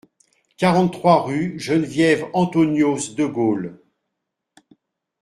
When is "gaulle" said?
3.27-3.79